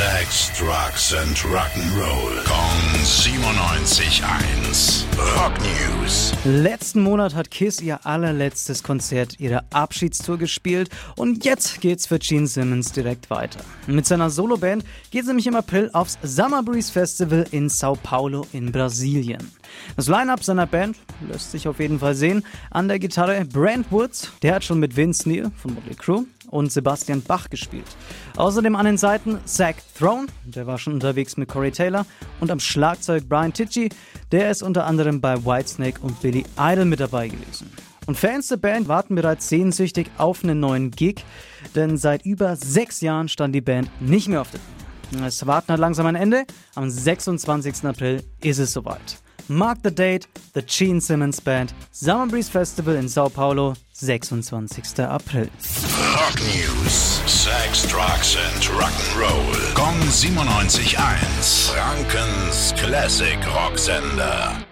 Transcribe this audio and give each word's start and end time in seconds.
Sex, 0.00 0.48
Drugs 0.58 1.12
and 1.12 1.36
Rock'n'Roll. 1.44 2.42
Kong 2.46 2.80
97.1. 3.04 5.04
Rock 5.36 5.52
News. 5.60 6.32
Letzten 6.46 7.02
Monat 7.02 7.34
hat 7.34 7.50
Kiss 7.50 7.82
ihr 7.82 8.06
allerletztes 8.06 8.82
Konzert, 8.82 9.38
ihre 9.38 9.62
Abschiedstour 9.70 10.38
gespielt 10.38 10.88
und 11.16 11.44
jetzt 11.44 11.82
geht's 11.82 12.06
für 12.06 12.18
Gene 12.18 12.46
Simmons 12.46 12.92
direkt 12.92 13.28
weiter. 13.28 13.60
Mit 13.86 14.06
seiner 14.06 14.30
Soloband 14.30 14.86
geht 15.10 15.24
sie 15.24 15.28
nämlich 15.28 15.48
im 15.48 15.56
April 15.56 15.90
aufs 15.92 16.16
Summer 16.22 16.62
Breeze 16.62 16.90
Festival 16.90 17.44
in 17.50 17.68
Sao 17.68 17.94
Paulo 17.94 18.46
in 18.54 18.72
Brasilien. 18.72 19.52
Das 19.96 20.08
Line-Up 20.08 20.42
seiner 20.42 20.66
Band 20.66 20.96
lässt 21.28 21.50
sich 21.50 21.68
auf 21.68 21.78
jeden 21.78 21.98
Fall 21.98 22.14
sehen. 22.14 22.42
An 22.70 22.88
der 22.88 22.98
Gitarre 22.98 23.44
Brent 23.44 23.92
Woods, 23.92 24.32
der 24.42 24.54
hat 24.54 24.64
schon 24.64 24.80
mit 24.80 24.96
Vince 24.96 25.28
Neil 25.28 25.50
von 25.60 25.74
Motley 25.74 25.94
Crue 25.94 26.24
und 26.50 26.70
Sebastian 26.70 27.22
Bach 27.22 27.48
gespielt. 27.48 27.86
Außerdem 28.36 28.76
an 28.76 28.86
den 28.86 28.98
Seiten 28.98 29.38
Zach 29.44 29.74
Throne, 29.98 30.26
der 30.44 30.66
war 30.66 30.78
schon 30.78 30.92
unterwegs 30.92 31.36
mit 31.36 31.48
Corey 31.48 31.70
Taylor, 31.70 32.04
und 32.40 32.50
am 32.50 32.60
Schlagzeug 32.60 33.28
Brian 33.28 33.52
Tichy, 33.52 33.88
der 34.32 34.50
ist 34.50 34.62
unter 34.62 34.86
anderem 34.86 35.20
bei 35.20 35.44
Whitesnake 35.44 36.00
und 36.02 36.20
Billy 36.20 36.44
Idol 36.58 36.84
mit 36.84 37.00
dabei 37.00 37.28
gewesen. 37.28 37.70
Und 38.06 38.18
Fans 38.18 38.48
der 38.48 38.56
Band 38.56 38.88
warten 38.88 39.14
bereits 39.14 39.48
sehnsüchtig 39.48 40.10
auf 40.18 40.42
einen 40.42 40.60
neuen 40.60 40.90
Gig, 40.90 41.24
denn 41.74 41.96
seit 41.96 42.24
über 42.24 42.56
sechs 42.56 43.00
Jahren 43.00 43.28
stand 43.28 43.54
die 43.54 43.60
Band 43.60 43.88
nicht 44.00 44.28
mehr 44.28 44.40
auf 44.40 44.50
der 44.50 44.58
Bühne. 44.58 45.26
Es 45.26 45.46
warten 45.46 45.72
hat 45.72 45.80
langsam 45.80 46.06
ein 46.06 46.14
Ende. 46.14 46.44
Am 46.74 46.88
26. 46.88 47.84
April 47.84 48.22
ist 48.40 48.58
es 48.58 48.72
soweit. 48.72 49.18
Mark 49.50 49.82
the 49.82 49.90
date, 49.90 50.28
the 50.52 50.62
Gene 50.62 51.00
Simmons 51.00 51.40
Band, 51.40 51.72
Summer 51.90 52.26
Breeze 52.26 52.48
Festival 52.48 52.94
in 52.94 53.08
Sao 53.08 53.28
Paulo, 53.28 53.74
26. 53.98 55.00
April. 55.00 55.48
Rock 56.14 56.40
News. 56.40 56.92
Sex, 56.92 57.84
Drugs 57.88 58.36
and 58.36 58.62
Rock'n'Roll. 58.78 59.74
Kong 59.74 59.96
97.1. 59.96 61.72
Frankens 61.72 62.72
Classic 62.78 63.38
Rocksender. 63.40 64.69